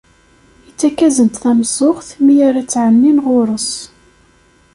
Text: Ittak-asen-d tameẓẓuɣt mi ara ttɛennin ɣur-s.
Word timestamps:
Ittak-asen-d 0.69 1.35
tameẓẓuɣt 1.41 2.09
mi 2.25 2.35
ara 2.47 2.61
ttɛennin 2.65 3.17
ɣur-s. 3.25 3.69